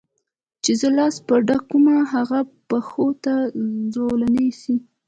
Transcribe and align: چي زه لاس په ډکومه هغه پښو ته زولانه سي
چي 0.63 0.73
زه 0.79 0.87
لاس 0.97 1.15
په 1.27 1.35
ډکومه 1.47 1.95
هغه 2.13 2.39
پښو 2.69 3.07
ته 3.23 3.33
زولانه 3.93 4.45
سي 4.61 4.75